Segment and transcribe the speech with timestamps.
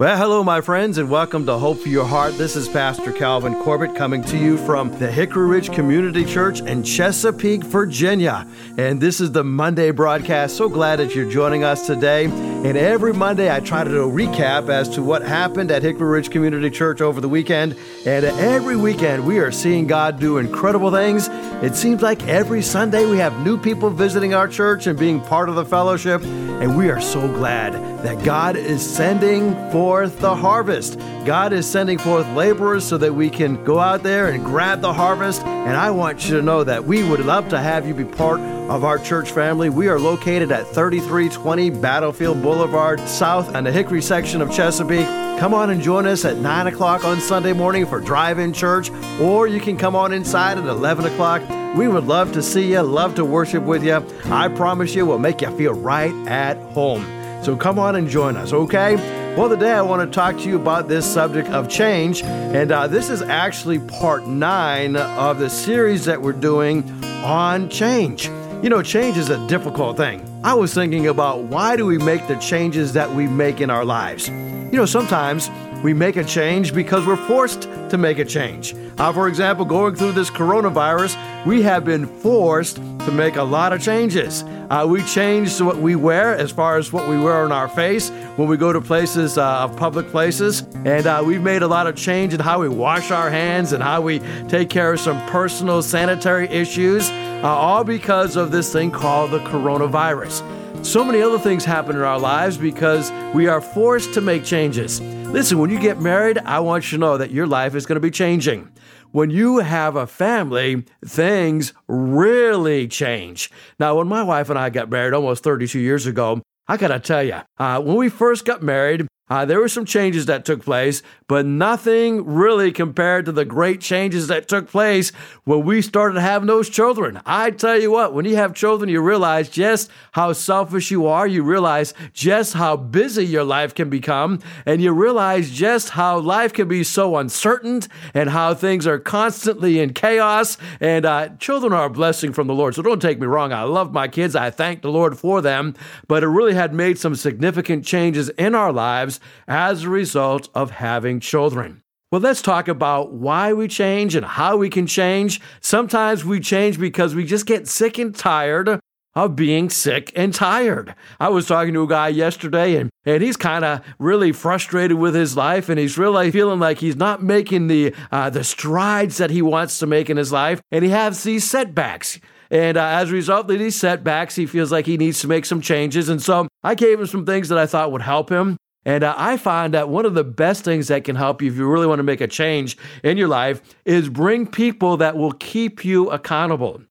[0.00, 2.38] Well, hello, my friends, and welcome to Hope for Your Heart.
[2.38, 6.84] This is Pastor Calvin Corbett coming to you from the Hickory Ridge Community Church in
[6.84, 8.46] Chesapeake, Virginia.
[8.76, 10.56] And this is the Monday broadcast.
[10.56, 12.26] So glad that you're joining us today.
[12.26, 16.08] And every Monday, I try to do a recap as to what happened at Hickory
[16.08, 17.74] Ridge Community Church over the weekend.
[18.06, 21.26] And every weekend, we are seeing God do incredible things.
[21.60, 25.48] It seems like every Sunday, we have new people visiting our church and being part
[25.48, 26.22] of the fellowship.
[26.22, 27.72] And we are so glad
[28.02, 29.54] that God is sending
[29.88, 30.98] forth the harvest.
[31.24, 34.92] God is sending forth laborers so that we can go out there and grab the
[34.92, 35.42] harvest.
[35.46, 38.38] And I want you to know that we would love to have you be part
[38.38, 39.70] of our church family.
[39.70, 45.06] We are located at 3320 Battlefield Boulevard, south in the Hickory section of Chesapeake.
[45.40, 48.90] Come on and join us at 9 o'clock on Sunday morning for drive in church,
[49.22, 51.40] or you can come on inside at 11 o'clock.
[51.78, 54.04] We would love to see you, love to worship with you.
[54.26, 57.06] I promise you, we'll make you feel right at home.
[57.42, 59.17] So come on and join us, okay?
[59.36, 62.88] Well, today I want to talk to you about this subject of change, and uh,
[62.88, 66.82] this is actually part nine of the series that we're doing
[67.24, 68.26] on change.
[68.62, 70.24] You know, change is a difficult thing.
[70.42, 73.84] I was thinking about why do we make the changes that we make in our
[73.84, 74.28] lives?
[74.28, 75.48] You know, sometimes
[75.82, 78.74] we make a change because we're forced to make a change.
[78.98, 83.72] Uh, for example, going through this coronavirus, we have been forced to make a lot
[83.72, 84.44] of changes.
[84.70, 88.10] Uh, we changed what we wear as far as what we wear on our face
[88.36, 90.62] when we go to places, uh, public places.
[90.84, 93.82] And uh, we've made a lot of change in how we wash our hands and
[93.82, 98.90] how we take care of some personal sanitary issues, uh, all because of this thing
[98.90, 100.42] called the coronavirus.
[100.84, 105.00] So many other things happen in our lives because we are forced to make changes.
[105.30, 107.96] Listen, when you get married, I want you to know that your life is going
[107.96, 108.72] to be changing.
[109.12, 113.50] When you have a family, things really change.
[113.78, 117.22] Now, when my wife and I got married almost 32 years ago, I gotta tell
[117.22, 121.02] you, uh, when we first got married, uh, there were some changes that took place,
[121.26, 125.12] but nothing really compared to the great changes that took place
[125.44, 127.20] when we started having those children.
[127.26, 131.26] I tell you what, when you have children, you realize just how selfish you are.
[131.26, 136.52] You realize just how busy your life can become, and you realize just how life
[136.52, 137.82] can be so uncertain
[138.14, 140.56] and how things are constantly in chaos.
[140.80, 142.74] And uh, children are a blessing from the Lord.
[142.74, 143.52] So don't take me wrong.
[143.52, 144.34] I love my kids.
[144.34, 145.74] I thank the Lord for them,
[146.06, 150.72] but it really had made some significant changes in our lives as a result of
[150.72, 151.82] having children.
[152.10, 155.40] Well, let's talk about why we change and how we can change.
[155.60, 158.80] Sometimes we change because we just get sick and tired
[159.14, 160.94] of being sick and tired.
[161.18, 165.14] I was talking to a guy yesterday and, and he's kind of really frustrated with
[165.14, 169.30] his life and he's really feeling like he's not making the, uh, the strides that
[169.30, 172.20] he wants to make in his life and he has these setbacks.
[172.50, 175.44] And uh, as a result of these setbacks, he feels like he needs to make
[175.44, 176.08] some changes.
[176.08, 178.56] And so I gave him some things that I thought would help him.
[178.84, 181.56] And uh, I find that one of the best things that can help you if
[181.56, 185.32] you really want to make a change in your life is bring people that will
[185.32, 186.82] keep you accountable.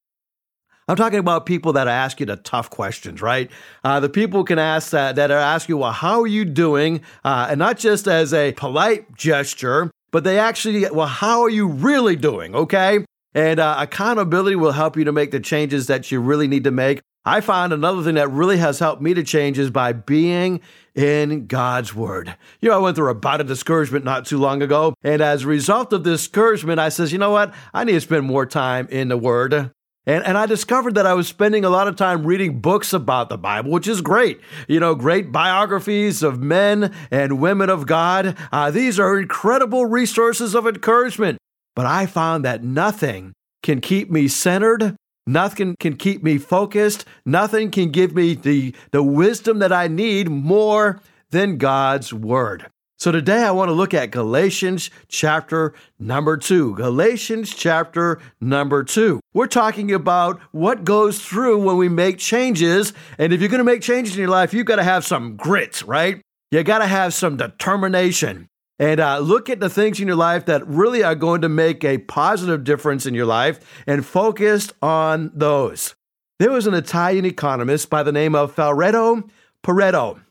[0.90, 3.52] I'm talking about people that ask you the tough questions, right?
[3.84, 7.02] Uh, the people can ask that, that ask you, well, how are you doing?
[7.26, 11.68] Uh, and not just as a polite gesture, but they actually, well, how are you
[11.68, 12.56] really doing?
[12.56, 13.04] Okay.
[13.34, 16.72] And uh, accountability will help you to make the changes that you really need to
[16.72, 17.02] make.
[17.26, 20.62] I find another thing that really has helped me to change is by being
[20.96, 22.36] in God's Word.
[22.62, 25.44] You know, I went through a bout of discouragement not too long ago, and as
[25.44, 27.54] a result of discouragement, I says, you know what?
[27.74, 29.72] I need to spend more time in the Word.
[30.08, 33.28] And, and I discovered that I was spending a lot of time reading books about
[33.28, 34.40] the Bible, which is great.
[34.70, 38.38] You know, great biographies of men and women of God.
[38.50, 41.40] Uh, these are incredible resources of encouragement.
[41.76, 43.34] But I found that nothing
[43.64, 44.96] can keep me centered
[45.28, 47.06] Nothing can keep me focused.
[47.26, 51.02] Nothing can give me the, the wisdom that I need more
[51.32, 52.68] than God's word.
[53.00, 56.74] So today I want to look at Galatians chapter number two.
[56.76, 59.20] Galatians chapter number two.
[59.34, 62.94] We're talking about what goes through when we make changes.
[63.20, 65.36] And if you're going to make changes in your life, you've got to have some
[65.36, 66.22] grit, right?
[66.50, 68.48] You got to have some determination
[68.80, 71.84] and uh, look at the things in your life that really are going to make
[71.84, 75.96] a positive difference in your life and focus on those.
[76.40, 79.28] There was an Italian economist by the name of Falretto
[79.64, 80.22] Pareto,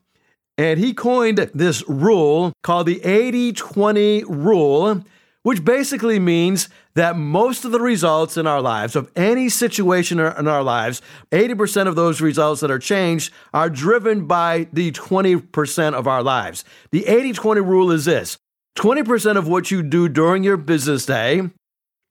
[0.56, 5.04] and he coined this rule called the 80 20 rule,
[5.46, 10.48] which basically means that most of the results in our lives, of any situation in
[10.48, 11.00] our lives,
[11.31, 16.64] 80% of those results that are changed are driven by the 20% of our lives.
[16.90, 18.38] The 80 20 rule is this
[18.76, 21.43] 20% of what you do during your business day,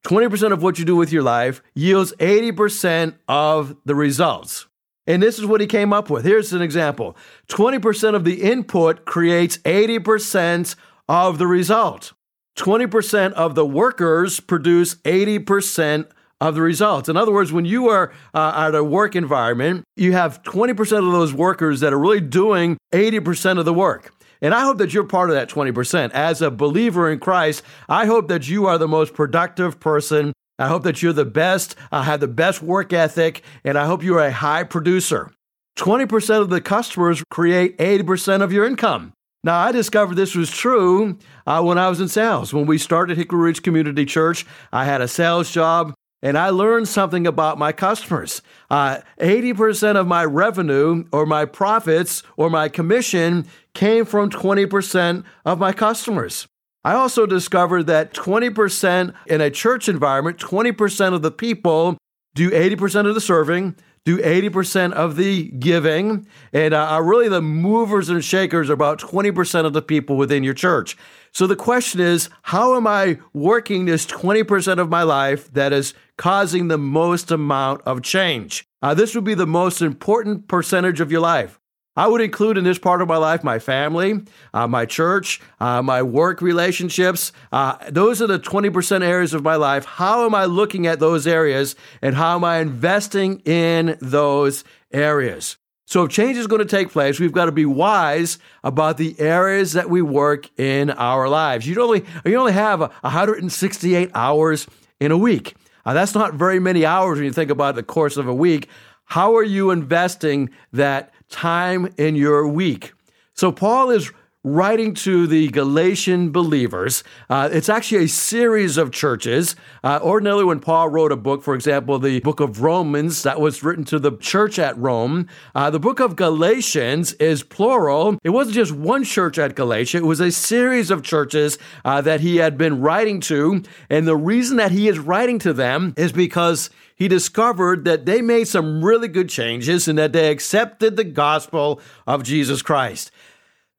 [0.08, 4.66] 20% of what you do with your life yields 80% of the results.
[5.08, 6.24] And this is what he came up with.
[6.24, 7.18] Here's an example
[7.50, 10.78] 20% of the input creates 80%
[11.10, 12.14] of the result.
[12.57, 16.07] 20% of the workers produce 80%
[16.42, 17.10] of the results.
[17.10, 21.12] In other words, when you are uh, at a work environment, you have 20% of
[21.12, 24.13] those workers that are really doing 80% of the work.
[24.42, 26.12] And I hope that you're part of that 20%.
[26.12, 30.34] As a believer in Christ, I hope that you are the most productive person.
[30.60, 34.04] I hope that you're the best, uh, have the best work ethic, and I hope
[34.04, 35.31] you're a high producer.
[35.78, 39.13] 20% of the customers create 80% of your income.
[39.44, 42.54] Now, I discovered this was true uh, when I was in sales.
[42.54, 46.88] When we started Hickory Ridge Community Church, I had a sales job and I learned
[46.88, 48.42] something about my customers.
[48.70, 55.60] Uh, 80% of my revenue or my profits or my commission came from 20% of
[55.60, 56.48] my customers.
[56.84, 61.98] I also discovered that 20% in a church environment, 20% of the people
[62.36, 67.42] do 80% of the serving, do 80% of the giving, and uh, are really the
[67.42, 70.96] movers and shakers about 20% of the people within your church.
[71.36, 75.94] So the question is, how am I working this 20% of my life that is
[76.18, 78.66] causing the most amount of change?
[78.82, 81.60] Uh, this would be the most important percentage of your life.
[81.98, 84.22] I would include in this part of my life my family,
[84.54, 87.34] uh, my church, uh, my work relationships.
[87.52, 89.84] Uh, those are the 20% areas of my life.
[89.84, 95.58] How am I looking at those areas and how am I investing in those areas?
[95.86, 99.16] So if change is going to take place, we've got to be wise about the
[99.20, 101.68] areas that we work in our lives.
[101.68, 104.68] You only you only have 168 hours
[105.00, 105.56] in a week.
[105.86, 108.68] That's not very many hours when you think about the course of a week.
[109.06, 112.94] How are you investing that time in your week?
[113.36, 114.12] So Paul is
[114.46, 117.04] writing to the Galatian believers.
[117.32, 119.56] Uh, it's actually a series of churches.
[119.84, 123.64] Uh, ordinarily, when Paul wrote a book, for example, the book of Romans, that was
[123.64, 125.28] written to the church at Rome.
[125.56, 128.20] Uh, the book of Galatians is plural.
[128.24, 132.22] It wasn't just one church at Galatia, it was a series of churches uh, that
[132.22, 133.64] he had been writing to.
[133.90, 138.22] And the reason that he is writing to them is because he discovered that they
[138.22, 143.12] made some really good changes and that they accepted the gospel of Jesus Christ.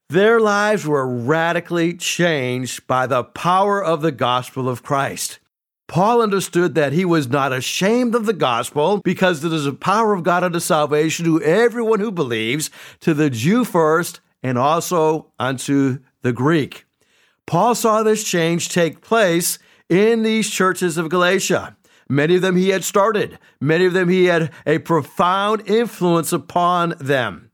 [0.09, 5.41] Their lives were radically changed by the power of the gospel of Christ.
[5.89, 10.15] Paul understood that he was not ashamed of the gospel because it is the power
[10.15, 12.71] of God unto salvation to everyone who believes,
[13.01, 16.87] to the Jew first, and also unto the Greek.
[17.45, 19.59] Paul saw this change take place
[19.89, 21.77] in these churches of Galatia.
[22.09, 26.95] Many of them he had started, many of them he had a profound influence upon
[27.01, 27.46] them.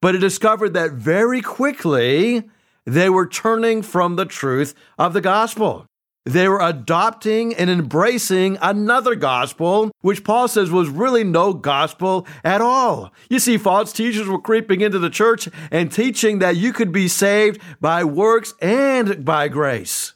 [0.00, 2.48] But it discovered that very quickly
[2.84, 5.86] they were turning from the truth of the gospel.
[6.24, 12.60] They were adopting and embracing another gospel, which Paul says was really no gospel at
[12.60, 13.12] all.
[13.30, 17.08] You see, false teachers were creeping into the church and teaching that you could be
[17.08, 20.12] saved by works and by grace.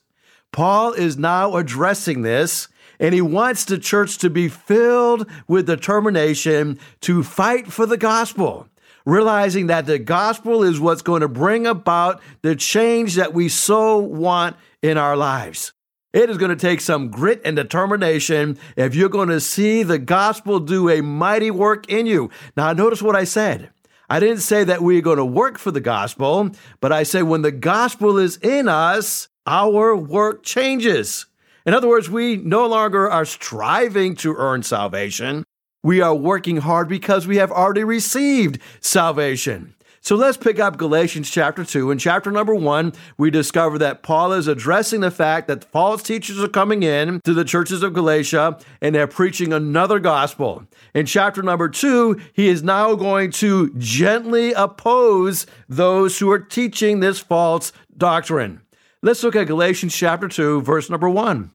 [0.52, 2.69] Paul is now addressing this,
[3.00, 8.69] and he wants the church to be filled with determination to fight for the gospel
[9.05, 13.99] realizing that the gospel is what's going to bring about the change that we so
[13.99, 15.73] want in our lives.
[16.13, 19.99] It is going to take some grit and determination if you're going to see the
[19.99, 22.31] gospel do a mighty work in you.
[22.55, 23.71] Now, notice what I said.
[24.11, 26.51] I didn't say that we're going to work for the gospel,
[26.81, 31.25] but I say when the gospel is in us, our work changes.
[31.65, 35.44] In other words, we no longer are striving to earn salvation.
[35.84, 39.74] We are working hard because we have already received salvation.
[40.01, 41.91] So let's pick up Galatians chapter 2.
[41.91, 46.43] In chapter number 1, we discover that Paul is addressing the fact that false teachers
[46.43, 50.65] are coming in to the churches of Galatia and they're preaching another gospel.
[50.94, 57.01] In chapter number 2, he is now going to gently oppose those who are teaching
[57.01, 58.60] this false doctrine.
[59.03, 61.51] Let's look at Galatians chapter 2, verse number 1.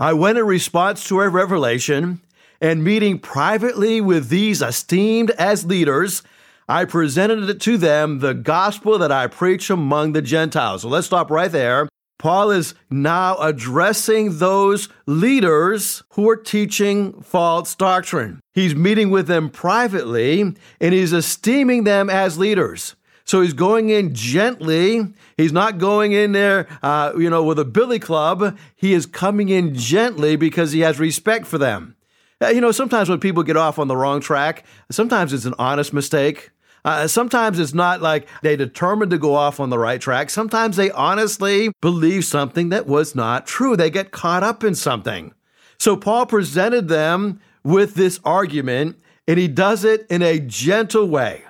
[0.00, 2.22] I went in response to a revelation
[2.60, 6.22] and meeting privately with these esteemed as leaders,
[6.68, 10.82] I presented it to them the gospel that I preach among the Gentiles.
[10.82, 11.88] So let's stop right there.
[12.18, 18.40] Paul is now addressing those leaders who are teaching false doctrine.
[18.52, 22.94] He's meeting with them privately and he's esteeming them as leaders.
[23.24, 25.14] So he's going in gently.
[25.38, 28.58] He's not going in there, uh, you know, with a billy club.
[28.76, 31.96] He is coming in gently because he has respect for them.
[32.42, 35.54] Uh, you know, sometimes when people get off on the wrong track, sometimes it's an
[35.58, 36.50] honest mistake.
[36.84, 40.30] Uh, sometimes it's not like they determined to go off on the right track.
[40.30, 43.76] Sometimes they honestly believe something that was not true.
[43.76, 45.34] They get caught up in something.
[45.78, 51.44] So Paul presented them with this argument and he does it in a gentle way.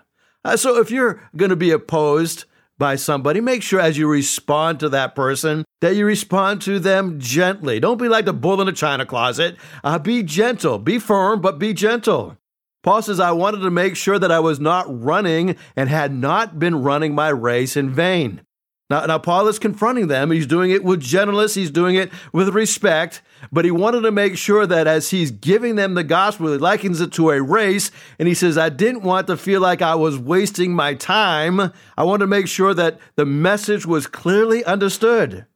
[0.45, 2.45] Uh, so if you're going to be opposed
[2.81, 7.21] by somebody, make sure as you respond to that person that you respond to them
[7.21, 7.79] gently.
[7.79, 9.57] Don't be like the bull in the china closet.
[9.85, 12.37] Uh, be gentle, be firm, but be gentle.
[12.83, 16.59] Paul says, I wanted to make sure that I was not running and had not
[16.59, 18.41] been running my race in vain.
[18.89, 20.33] Now, now, Paul is confronting them.
[20.33, 23.23] He's doing it with gentleness, he's doing it with respect,
[23.53, 27.01] but he wanted to make sure that as he's giving them the gospel, he likens
[27.01, 27.91] it to a race.
[28.19, 31.73] And he says, I didn't want to feel like I was wasting my time.
[31.97, 35.47] I wanted to make sure that the message was clearly understood.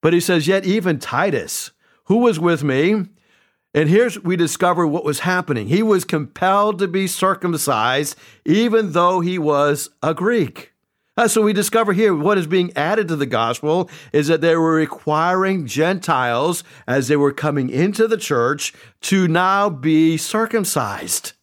[0.00, 1.70] But he says, Yet even Titus,
[2.04, 3.06] who was with me,
[3.74, 5.68] and here's we discover what was happening.
[5.68, 10.71] He was compelled to be circumcised, even though he was a Greek.
[11.14, 14.56] Uh, so we discover here what is being added to the gospel is that they
[14.56, 21.34] were requiring Gentiles, as they were coming into the church, to now be circumcised.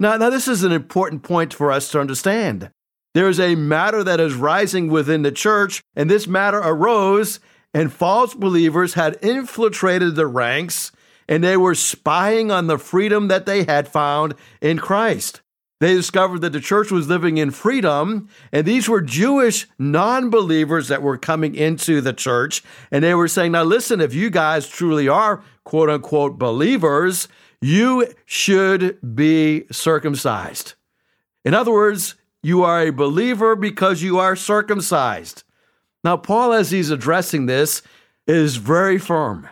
[0.00, 2.70] Now, now this is an important point for us to understand.
[3.14, 7.38] There is a matter that is rising within the church, and this matter arose,
[7.72, 10.90] and false believers had infiltrated the ranks,
[11.28, 15.41] and they were spying on the freedom that they had found in Christ.
[15.82, 20.86] They discovered that the church was living in freedom, and these were Jewish non believers
[20.86, 22.62] that were coming into the church.
[22.92, 27.26] And they were saying, Now, listen, if you guys truly are quote unquote believers,
[27.60, 30.74] you should be circumcised.
[31.44, 35.42] In other words, you are a believer because you are circumcised.
[36.04, 37.82] Now, Paul, as he's addressing this,
[38.28, 39.48] is very firm.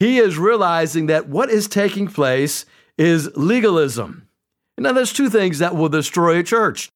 [0.00, 2.64] He is realizing that what is taking place
[2.96, 4.28] is legalism.
[4.82, 6.90] Now, there's two things that will destroy a church.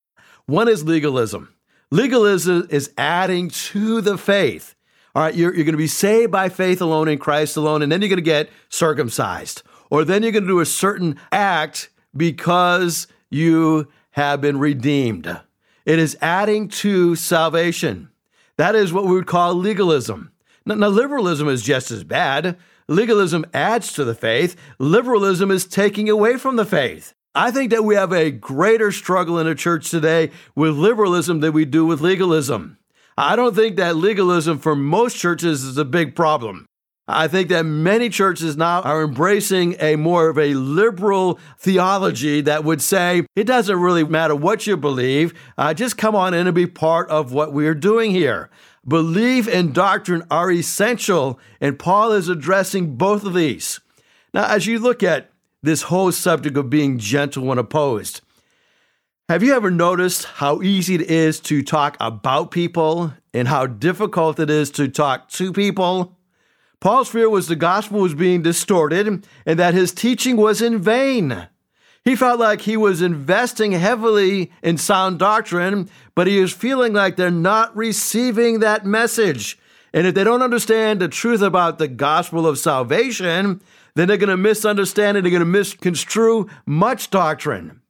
[0.47, 1.55] One is legalism.
[1.91, 4.75] Legalism is adding to the faith.
[5.15, 7.91] All right, you're, you're going to be saved by faith alone in Christ alone, and
[7.91, 9.63] then you're going to get circumcised.
[9.89, 15.41] Or then you're going to do a certain act because you have been redeemed.
[15.85, 18.11] It is adding to salvation.
[18.57, 20.33] That is what we would call legalism.
[20.65, 22.59] Now, now, liberalism is just as bad.
[22.89, 27.15] Legalism adds to the faith, liberalism is taking away from the faith.
[27.37, 31.53] I think that we have a greater struggle in the church today with liberalism than
[31.53, 32.79] we do with legalism.
[33.19, 36.65] I don't think that legalism for most churches is a big problem.
[37.07, 42.65] I think that many churches now are embracing a more of a liberal theology that
[42.65, 46.55] would say it doesn't really matter what you believe, uh, just come on in and
[46.55, 48.49] be part of what we are doing here.
[48.89, 53.81] Belief and doctrine are essential, and Paul is addressing both of these.
[54.33, 55.31] Now, as you look at
[55.63, 58.21] this whole subject of being gentle when opposed.
[59.29, 64.39] Have you ever noticed how easy it is to talk about people and how difficult
[64.39, 66.17] it is to talk to people?
[66.81, 71.49] Paul's fear was the gospel was being distorted and that his teaching was in vain.
[72.05, 77.17] He felt like he was investing heavily in sound doctrine, but he was feeling like
[77.17, 79.59] they're not receiving that message.
[79.97, 83.63] And if they don't understand the truth about the gospel of salvation,
[83.95, 87.81] then they're going to misunderstand and they're going to misconstrue much doctrine.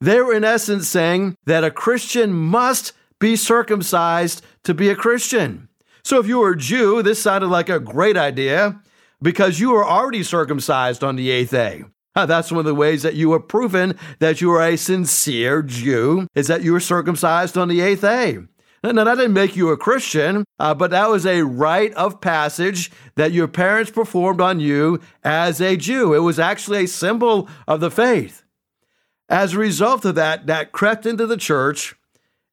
[0.00, 5.68] They were, in essence, saying that a Christian must be circumcised to be a Christian.
[6.02, 8.80] So if you were a Jew, this sounded like a great idea
[9.22, 11.84] because you were already circumcised on the eighth day.
[12.16, 16.26] That's one of the ways that you are proven that you are a sincere Jew,
[16.34, 18.38] is that you were circumcised on the eighth day.
[18.92, 22.90] Now, that didn't make you a Christian, uh, but that was a rite of passage
[23.14, 26.12] that your parents performed on you as a Jew.
[26.12, 28.42] It was actually a symbol of the faith.
[29.26, 31.94] As a result of that, that crept into the church,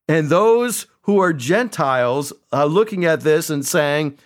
[0.07, 4.17] and those who are Gentiles are looking at this and saying,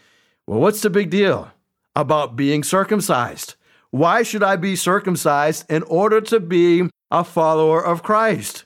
[0.46, 1.52] Well, what's the big deal
[1.96, 3.56] about being circumcised?
[3.90, 8.65] Why should I be circumcised in order to be a follower of Christ?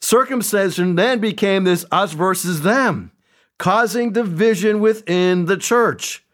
[0.00, 3.10] Circumcision then became this us versus them,
[3.58, 6.24] causing division within the church.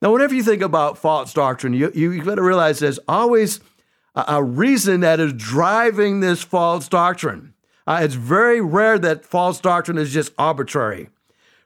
[0.00, 3.60] Now, whenever you think about false doctrine, you, you, have got to realize there's always
[4.16, 7.54] a, a, reason that is driving this false doctrine.
[7.86, 11.08] Uh, it's very rare that false doctrine is just arbitrary.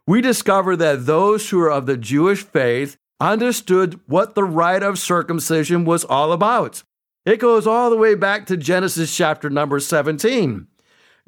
[0.07, 4.99] We discover that those who are of the Jewish faith understood what the rite of
[4.99, 6.83] circumcision was all about.
[7.25, 10.67] It goes all the way back to Genesis chapter number 17.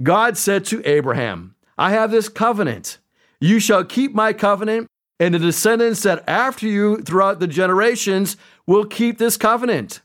[0.03, 2.99] God said to Abraham, I have this covenant.
[3.41, 4.89] You shall keep my covenant,
[5.21, 8.37] and the descendants that after you throughout the generations
[8.67, 10.01] will keep this covenant.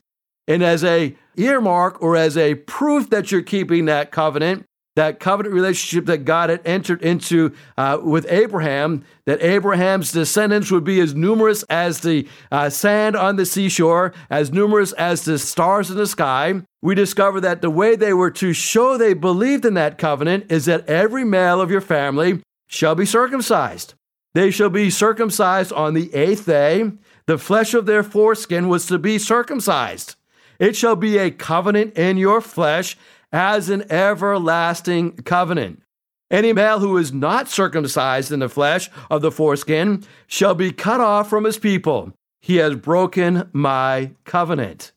[0.46, 5.54] And as a earmark or as a proof that you're keeping that covenant, that covenant
[5.54, 11.14] relationship that God had entered into uh, with Abraham, that Abraham's descendants would be as
[11.14, 16.06] numerous as the uh, sand on the seashore, as numerous as the stars in the
[16.06, 16.62] sky.
[16.82, 20.66] We discover that the way they were to show they believed in that covenant is
[20.66, 23.94] that every male of your family shall be circumcised.
[24.34, 26.92] They shall be circumcised on the eighth day.
[27.26, 30.16] The flesh of their foreskin was to be circumcised.
[30.58, 32.96] It shall be a covenant in your flesh
[33.34, 35.82] as an everlasting covenant.
[36.30, 41.00] Any male who is not circumcised in the flesh of the foreskin shall be cut
[41.00, 42.12] off from his people.
[42.40, 44.92] He has broken my covenant.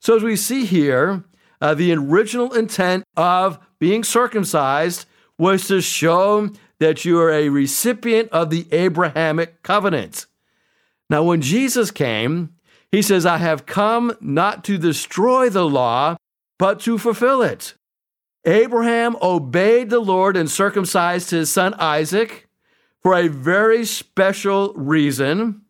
[0.00, 1.22] So, as we see here,
[1.60, 5.06] uh, the original intent of being circumcised
[5.38, 10.26] was to show that you are a recipient of the Abrahamic covenant.
[11.10, 12.54] Now, when Jesus came,
[12.90, 16.16] he says, I have come not to destroy the law,
[16.58, 17.74] but to fulfill it.
[18.44, 22.48] Abraham obeyed the Lord and circumcised his son Isaac
[23.00, 25.62] for a very special reason.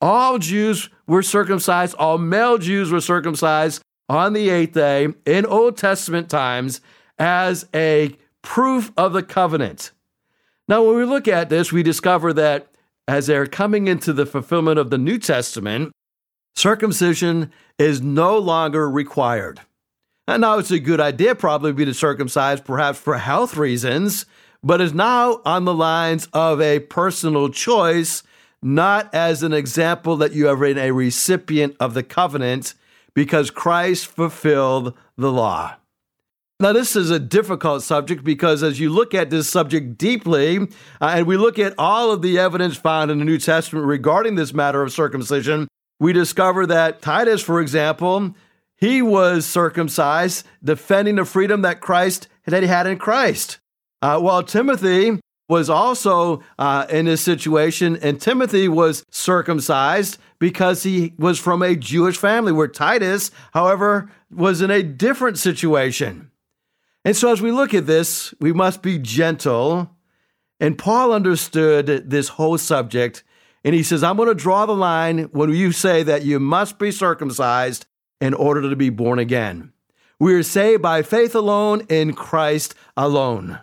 [0.00, 5.76] All Jews were circumcised, all male Jews were circumcised on the eighth day in Old
[5.76, 6.80] Testament times
[7.18, 9.92] as a proof of the covenant.
[10.68, 12.68] Now, when we look at this, we discover that
[13.08, 15.92] as they're coming into the fulfillment of the New Testament,
[16.54, 19.60] circumcision is no longer required.
[20.26, 24.26] And now it's a good idea, probably, be to circumcise, perhaps for health reasons,
[24.62, 28.22] but is now on the lines of a personal choice,
[28.62, 32.74] not as an example that you have been a recipient of the covenant,
[33.14, 35.74] because Christ fulfilled the law.
[36.60, 40.66] Now, this is a difficult subject because as you look at this subject deeply, uh,
[41.00, 44.52] and we look at all of the evidence found in the New Testament regarding this
[44.52, 48.34] matter of circumcision, we discover that Titus, for example,
[48.80, 53.58] he was circumcised, defending the freedom that Christ that he had in Christ.
[54.02, 61.12] Uh, while Timothy was also uh, in this situation, and Timothy was circumcised because he
[61.18, 66.30] was from a Jewish family, where Titus, however, was in a different situation.
[67.04, 69.90] And so, as we look at this, we must be gentle.
[70.60, 73.24] And Paul understood this whole subject.
[73.64, 76.78] And he says, I'm going to draw the line when you say that you must
[76.78, 77.86] be circumcised
[78.20, 79.72] in order to be born again.
[80.18, 83.60] We are saved by faith alone in Christ alone.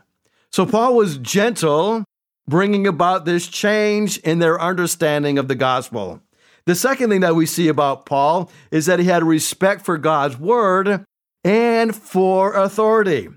[0.51, 2.03] So, Paul was gentle,
[2.47, 6.21] bringing about this change in their understanding of the gospel.
[6.65, 10.37] The second thing that we see about Paul is that he had respect for God's
[10.37, 11.05] word
[11.43, 13.29] and for authority.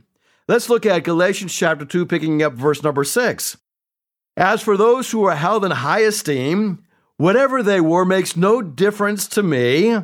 [0.49, 3.57] Let's look at Galatians chapter 2, picking up verse number 6.
[4.37, 6.83] As for those who are held in high esteem,
[7.19, 9.97] whatever they were makes no difference to me.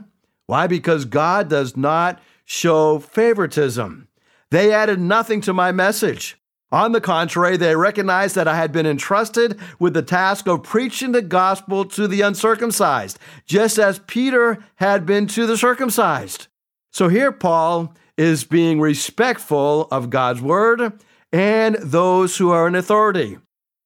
[0.47, 0.67] Why?
[0.67, 4.09] Because God does not show favoritism.
[4.51, 6.37] They added nothing to my message.
[6.73, 11.13] On the contrary, they recognized that I had been entrusted with the task of preaching
[11.13, 16.49] the gospel to the uncircumcised, just as Peter had been to the circumcised.
[16.93, 20.93] So here, Paul is being respectful of God's word
[21.33, 23.39] and those who are in authority.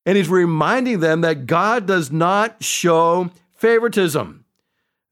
[0.07, 4.40] And he's reminding them that God does not show favoritism.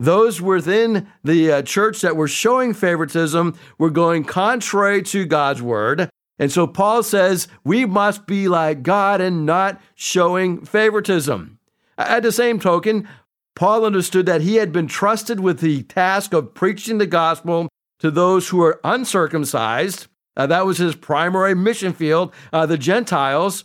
[0.00, 6.08] Those within the uh, church that were showing favoritism were going contrary to God's word.
[6.38, 11.58] And so Paul says we must be like God and not showing favoritism.
[11.96, 13.08] At the same token,
[13.56, 18.12] Paul understood that he had been trusted with the task of preaching the gospel to
[18.12, 20.06] those who are uncircumcised.
[20.36, 23.64] Uh, that was his primary mission field, uh, the Gentiles.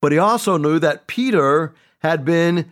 [0.00, 2.70] But he also knew that Peter had been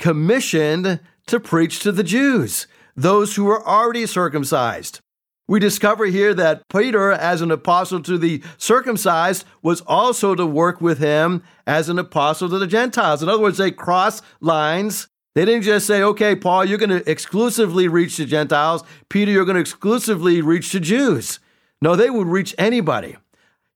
[0.00, 5.00] commissioned to preach to the Jews, those who were already circumcised.
[5.48, 10.80] We discover here that Peter, as an apostle to the circumcised, was also to work
[10.80, 13.22] with him as an apostle to the Gentiles.
[13.22, 17.10] In other words, they cross lines they didn't just say, okay, Paul, you're going to
[17.10, 18.84] exclusively reach the Gentiles.
[19.08, 21.40] Peter, you're going to exclusively reach the Jews.
[21.80, 23.16] No, they would reach anybody.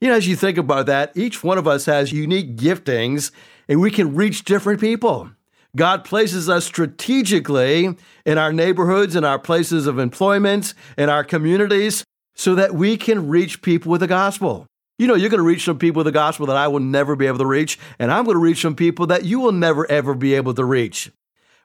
[0.00, 3.30] You know, as you think about that, each one of us has unique giftings
[3.68, 5.30] and we can reach different people.
[5.76, 12.04] God places us strategically in our neighborhoods, in our places of employment, in our communities,
[12.34, 14.66] so that we can reach people with the gospel.
[14.98, 17.14] You know, you're going to reach some people with the gospel that I will never
[17.14, 19.88] be able to reach, and I'm going to reach some people that you will never,
[19.90, 21.10] ever be able to reach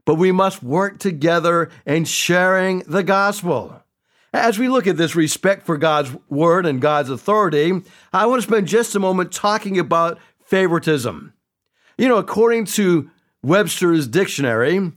[0.06, 3.84] but we must work together in sharing the gospel.
[4.34, 7.82] As we look at this respect for God's word and God's authority,
[8.14, 11.34] I want to spend just a moment talking about favoritism.
[11.98, 13.12] You know, according to
[13.44, 14.92] Webster's dictionary,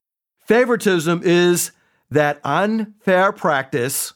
[0.46, 1.72] favoritism is
[2.11, 4.12] that unfair practice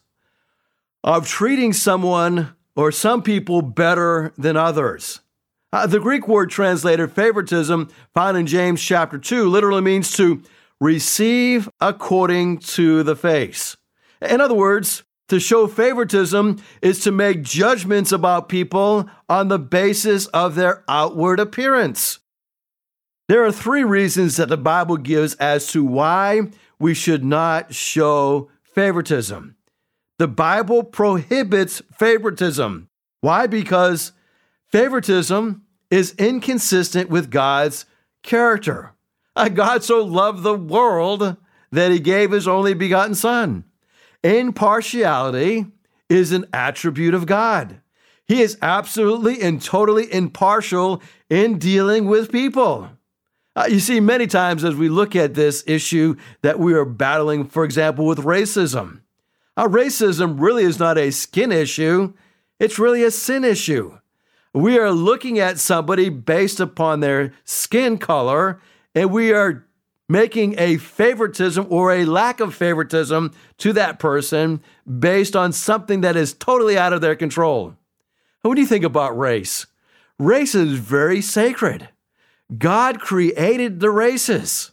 [1.02, 5.20] of treating someone or some people better than others.
[5.72, 10.42] Uh, the Greek word translated favoritism, found in James chapter 2, literally means to
[10.80, 13.76] receive according to the face.
[14.22, 20.26] In other words, to show favoritism is to make judgments about people on the basis
[20.28, 22.18] of their outward appearance.
[23.28, 28.50] There are three reasons that the Bible gives as to why we should not show
[28.62, 29.56] favoritism.
[30.18, 32.88] The Bible prohibits favoritism.
[33.20, 33.46] Why?
[33.46, 34.12] Because
[34.72, 37.84] favoritism is inconsistent with God's
[38.22, 38.94] character.
[39.36, 41.36] Uh, God so loved the world
[41.70, 43.64] that he gave his only begotten Son.
[44.24, 45.66] Impartiality
[46.08, 47.80] is an attribute of God.
[48.26, 52.90] He is absolutely and totally impartial in dealing with people.
[53.58, 57.44] Uh, you see, many times as we look at this issue that we are battling,
[57.44, 59.00] for example, with racism,
[59.56, 62.12] uh, racism really is not a skin issue,
[62.60, 63.98] it's really a sin issue.
[64.54, 68.60] We are looking at somebody based upon their skin color,
[68.94, 69.66] and we are
[70.08, 74.60] making a favoritism or a lack of favoritism to that person
[75.00, 77.74] based on something that is totally out of their control.
[78.42, 79.66] What do you think about race?
[80.16, 81.88] Race is very sacred.
[82.56, 84.70] God created the races.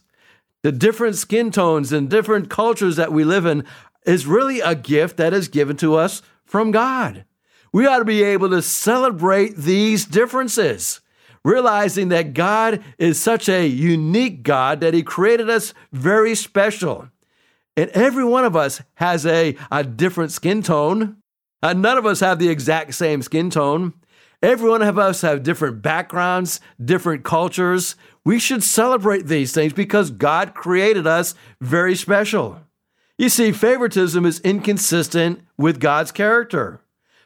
[0.62, 3.64] The different skin tones and different cultures that we live in
[4.06, 7.24] is really a gift that is given to us from God.
[7.72, 11.00] We ought to be able to celebrate these differences,
[11.44, 17.10] realizing that God is such a unique God that He created us very special.
[17.76, 21.18] And every one of us has a, a different skin tone.
[21.62, 23.92] Uh, none of us have the exact same skin tone.
[24.46, 27.96] Every one of us have different backgrounds, different cultures.
[28.24, 32.60] We should celebrate these things because God created us very special.
[33.18, 36.80] You see, favoritism is inconsistent with God's character.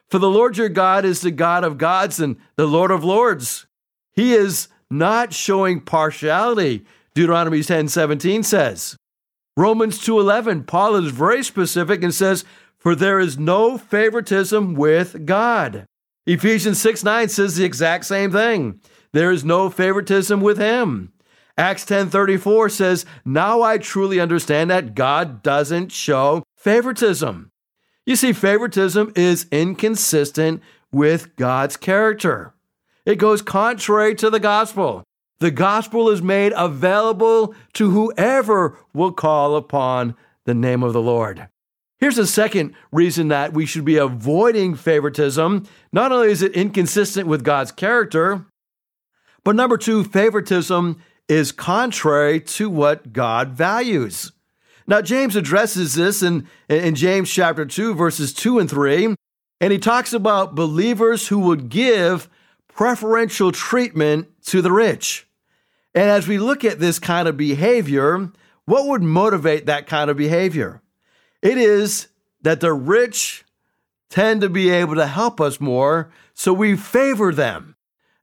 [0.08, 3.66] For the Lord your God is the God of gods and the Lord of lords.
[4.14, 8.96] He is not showing partiality, Deuteronomy 10 17 says.
[9.58, 12.46] Romans 2:11, Paul is very specific and says,
[12.78, 15.84] "For there is no favoritism with God."
[16.26, 18.80] Ephesians 6 9 says the exact same thing.
[19.12, 21.12] There is no favoritism with him.
[21.60, 27.50] Acts 10:34 says, "Now I truly understand that God doesn't show favoritism."
[28.06, 32.54] You see favoritism is inconsistent with God's character.
[33.04, 35.04] It goes contrary to the gospel.
[35.40, 41.48] The gospel is made available to whoever will call upon the name of the Lord.
[42.00, 45.66] Here's a second reason that we should be avoiding favoritism.
[45.92, 48.46] Not only is it inconsistent with God's character,
[49.44, 54.32] but number two, favoritism is contrary to what God values.
[54.86, 59.14] Now, James addresses this in, in James chapter 2, verses 2 and 3,
[59.60, 62.30] and he talks about believers who would give
[62.66, 65.28] preferential treatment to the rich.
[65.94, 68.32] And as we look at this kind of behavior,
[68.64, 70.80] what would motivate that kind of behavior?
[71.42, 72.08] It is
[72.42, 73.44] that the rich
[74.10, 77.76] tend to be able to help us more, so we favor them.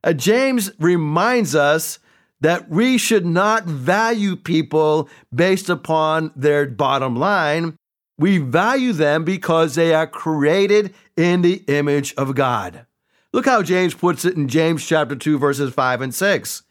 [0.04, 1.98] Uh, James reminds us
[2.40, 7.76] that we should not value people based upon their bottom line.
[8.16, 12.86] We value them because they are created in the image of God.
[13.32, 16.62] Look how James puts it in James chapter 2 verses 5 and 6.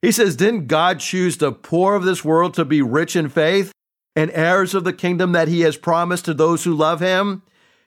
[0.00, 3.72] He says, "Didn't God choose the poor of this world to be rich in faith
[4.14, 7.42] and heirs of the kingdom that he has promised to those who love him,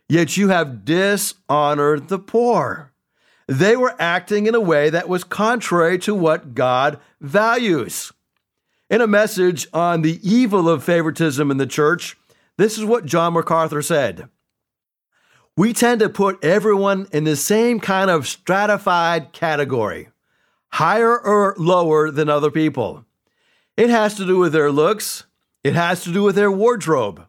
[0.09, 2.91] yet you have dishonored the poor.
[3.47, 8.11] They were acting in a way that was contrary to what God values.
[8.89, 12.17] In a message on the evil of favoritism in the church,
[12.57, 14.29] this is what John MacArthur said.
[15.57, 20.09] We tend to put everyone in the same kind of stratified category,
[20.73, 23.05] higher or lower than other people.
[23.77, 25.25] It has to do with their looks,
[25.65, 27.25] it has to do with their wardrobe.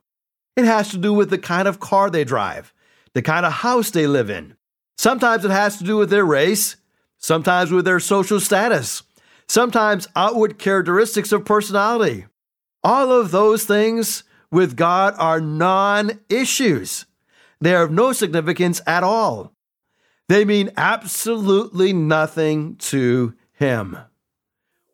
[0.57, 2.75] It has to do with the kind of car they drive,
[3.15, 4.59] the kind of house they live in.
[4.99, 6.77] Sometimes it has to do with their race,
[7.17, 9.03] sometimes with their social status,
[9.49, 12.27] sometimes outward characteristics of personality.
[12.85, 17.07] All of those things with God are non issues.
[17.63, 19.55] They are of no significance at all.
[20.29, 23.97] They mean absolutely nothing to Him.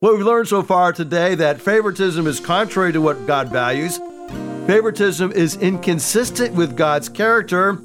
[0.02, 4.00] What we've learned so far today that favoritism is contrary to what God values.
[4.66, 7.78] Favoritism is inconsistent with God's character.